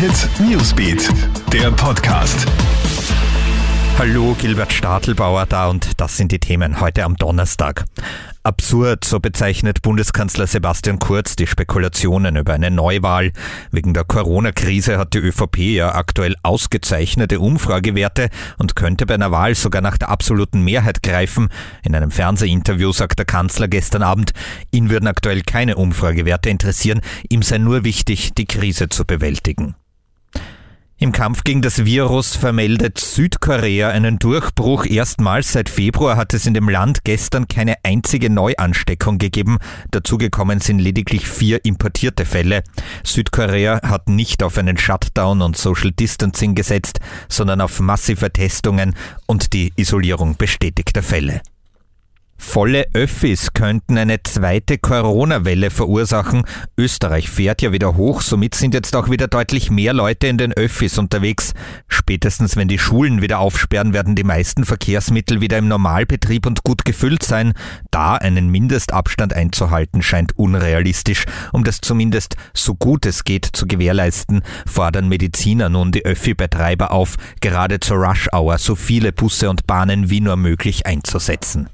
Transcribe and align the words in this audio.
Hit 0.00 0.30
Newsbeat, 0.40 1.10
der 1.52 1.70
Podcast. 1.72 2.46
Hallo, 3.98 4.34
Gilbert 4.40 4.72
Stadelbauer 4.72 5.44
da 5.44 5.68
und 5.68 6.00
das 6.00 6.16
sind 6.16 6.32
die 6.32 6.38
Themen 6.38 6.80
heute 6.80 7.04
am 7.04 7.16
Donnerstag. 7.16 7.84
Absurd, 8.42 9.04
so 9.04 9.20
bezeichnet 9.20 9.82
Bundeskanzler 9.82 10.46
Sebastian 10.46 11.00
Kurz 11.00 11.36
die 11.36 11.46
Spekulationen 11.46 12.36
über 12.36 12.54
eine 12.54 12.70
Neuwahl. 12.70 13.32
Wegen 13.72 13.92
der 13.92 14.04
Corona-Krise 14.04 14.96
hat 14.96 15.12
die 15.12 15.18
ÖVP 15.18 15.58
ja 15.58 15.94
aktuell 15.94 16.34
ausgezeichnete 16.42 17.38
Umfragewerte 17.38 18.30
und 18.56 18.76
könnte 18.76 19.04
bei 19.04 19.12
einer 19.12 19.32
Wahl 19.32 19.54
sogar 19.54 19.82
nach 19.82 19.98
der 19.98 20.08
absoluten 20.08 20.62
Mehrheit 20.62 21.02
greifen. 21.02 21.50
In 21.82 21.94
einem 21.94 22.10
Fernsehinterview 22.10 22.92
sagt 22.92 23.18
der 23.18 23.26
Kanzler 23.26 23.68
gestern 23.68 24.02
Abend, 24.02 24.32
ihn 24.70 24.88
würden 24.88 25.08
aktuell 25.08 25.42
keine 25.42 25.76
Umfragewerte 25.76 26.48
interessieren, 26.48 27.02
ihm 27.28 27.42
sei 27.42 27.58
nur 27.58 27.84
wichtig, 27.84 28.32
die 28.32 28.46
Krise 28.46 28.88
zu 28.88 29.04
bewältigen. 29.04 29.74
Im 31.02 31.12
Kampf 31.12 31.44
gegen 31.44 31.62
das 31.62 31.86
Virus 31.86 32.36
vermeldet 32.36 32.98
Südkorea 32.98 33.88
einen 33.88 34.18
Durchbruch. 34.18 34.84
Erstmals 34.84 35.50
seit 35.50 35.70
Februar 35.70 36.18
hat 36.18 36.34
es 36.34 36.44
in 36.44 36.52
dem 36.52 36.68
Land 36.68 37.04
gestern 37.04 37.48
keine 37.48 37.76
einzige 37.84 38.28
Neuansteckung 38.28 39.16
gegeben. 39.16 39.56
Dazugekommen 39.92 40.60
sind 40.60 40.78
lediglich 40.78 41.26
vier 41.26 41.64
importierte 41.64 42.26
Fälle. 42.26 42.62
Südkorea 43.02 43.80
hat 43.82 44.10
nicht 44.10 44.42
auf 44.42 44.58
einen 44.58 44.76
Shutdown 44.76 45.40
und 45.40 45.56
Social 45.56 45.90
Distancing 45.90 46.54
gesetzt, 46.54 47.00
sondern 47.30 47.62
auf 47.62 47.80
massive 47.80 48.30
Testungen 48.30 48.94
und 49.24 49.54
die 49.54 49.72
Isolierung 49.76 50.36
bestätigter 50.36 51.02
Fälle. 51.02 51.40
Volle 52.42 52.86
Öffis 52.94 53.52
könnten 53.52 53.98
eine 53.98 54.22
zweite 54.22 54.78
Corona-Welle 54.78 55.70
verursachen. 55.70 56.42
Österreich 56.76 57.28
fährt 57.28 57.60
ja 57.60 57.70
wieder 57.70 57.96
hoch, 57.96 58.22
somit 58.22 58.54
sind 58.54 58.72
jetzt 58.74 58.96
auch 58.96 59.10
wieder 59.10 59.28
deutlich 59.28 59.70
mehr 59.70 59.92
Leute 59.92 60.26
in 60.26 60.38
den 60.38 60.54
Öffis 60.54 60.98
unterwegs. 60.98 61.52
Spätestens 61.86 62.56
wenn 62.56 62.66
die 62.66 62.78
Schulen 62.78 63.20
wieder 63.20 63.38
aufsperren, 63.38 63.92
werden 63.92 64.16
die 64.16 64.24
meisten 64.24 64.64
Verkehrsmittel 64.64 65.42
wieder 65.42 65.58
im 65.58 65.68
Normalbetrieb 65.68 66.46
und 66.46 66.64
gut 66.64 66.84
gefüllt 66.84 67.22
sein. 67.22 67.52
Da 67.90 68.14
einen 68.16 68.48
Mindestabstand 68.48 69.34
einzuhalten 69.34 70.02
scheint 70.02 70.36
unrealistisch. 70.36 71.26
Um 71.52 71.62
das 71.62 71.82
zumindest 71.82 72.36
so 72.54 72.74
gut 72.74 73.04
es 73.06 73.22
geht 73.22 73.44
zu 73.52 73.66
gewährleisten, 73.66 74.42
fordern 74.66 75.08
Mediziner 75.08 75.68
nun 75.68 75.92
die 75.92 76.06
Öffi-Betreiber 76.06 76.90
auf, 76.90 77.16
gerade 77.42 77.80
zur 77.80 77.98
Rush-Hour 77.98 78.58
so 78.58 78.74
viele 78.74 79.12
Busse 79.12 79.50
und 79.50 79.66
Bahnen 79.66 80.08
wie 80.08 80.22
nur 80.22 80.36
möglich 80.36 80.86
einzusetzen. 80.86 81.68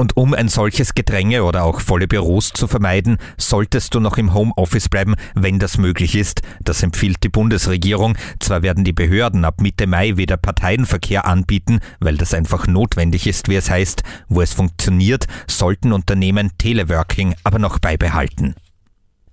Und 0.00 0.16
um 0.16 0.32
ein 0.32 0.48
solches 0.48 0.94
Gedränge 0.94 1.42
oder 1.42 1.64
auch 1.64 1.80
volle 1.80 2.06
Büros 2.06 2.52
zu 2.52 2.68
vermeiden, 2.68 3.18
solltest 3.36 3.96
du 3.96 4.00
noch 4.00 4.16
im 4.16 4.32
Homeoffice 4.32 4.88
bleiben, 4.88 5.16
wenn 5.34 5.58
das 5.58 5.76
möglich 5.76 6.14
ist. 6.14 6.42
Das 6.62 6.84
empfiehlt 6.84 7.24
die 7.24 7.28
Bundesregierung. 7.28 8.16
Zwar 8.38 8.62
werden 8.62 8.84
die 8.84 8.92
Behörden 8.92 9.44
ab 9.44 9.60
Mitte 9.60 9.88
Mai 9.88 10.16
wieder 10.16 10.36
Parteienverkehr 10.36 11.26
anbieten, 11.26 11.80
weil 11.98 12.16
das 12.16 12.32
einfach 12.32 12.68
notwendig 12.68 13.26
ist, 13.26 13.48
wie 13.48 13.56
es 13.56 13.70
heißt. 13.70 14.04
Wo 14.28 14.40
es 14.40 14.54
funktioniert, 14.54 15.26
sollten 15.48 15.92
Unternehmen 15.92 16.52
Teleworking 16.58 17.34
aber 17.42 17.58
noch 17.58 17.80
beibehalten. 17.80 18.54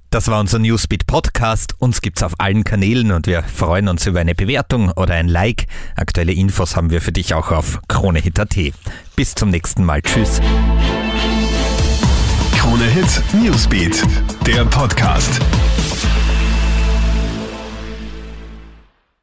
Das 0.09 0.29
war 0.29 0.39
unser 0.39 0.59
Newsbeat 0.59 1.05
Podcast. 1.07 1.75
Uns 1.77 2.01
gibt's 2.01 2.23
auf 2.23 2.39
allen 2.39 2.63
Kanälen 2.63 3.11
und 3.11 3.27
wir 3.27 3.43
freuen 3.43 3.89
uns 3.89 4.07
über 4.07 4.21
eine 4.21 4.33
Bewertung 4.33 4.89
oder 4.91 5.13
ein 5.13 5.27
Like. 5.27 5.67
Aktuelle 5.95 6.31
Infos 6.31 6.75
haben 6.75 6.89
wir 6.89 7.01
für 7.01 7.11
dich 7.11 7.33
auch 7.33 7.51
auf 7.51 7.81
KroneHit.at. 7.87 8.55
Bis 9.15 9.33
zum 9.33 9.49
nächsten 9.49 9.85
Mal. 9.85 10.01
Tschüss. 10.01 10.41
Krone 12.57 12.83
Hit 12.85 13.21
Newsbeat, 13.33 14.03
der 14.45 14.65
Podcast. 14.65 15.39